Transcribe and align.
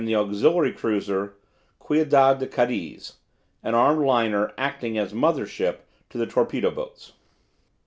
Auxiliary 0.15 0.71
cruiser 0.71 1.35
Ciudad 1.85 2.39
de 2.39 2.47
Cadiz 2.47 3.17
(an 3.61 3.75
armed 3.75 4.03
liner 4.03 4.51
acting 4.57 4.97
as 4.97 5.13
mother 5.13 5.45
ship 5.45 5.85
to 6.09 6.17
the 6.17 6.25
torpedo 6.25 6.71
boats). 6.71 7.13